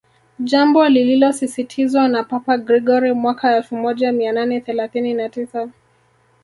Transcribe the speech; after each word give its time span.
jambo 0.39 0.89
lililosisitizwa 0.89 2.07
na 2.07 2.23
Papa 2.23 2.57
Gregori 2.57 3.13
mwaka 3.13 3.55
elfu 3.57 3.75
moja 3.77 4.11
mia 4.11 4.31
nane 4.31 4.59
thelathini 4.61 5.13
na 5.13 5.29
tisa 5.29 5.69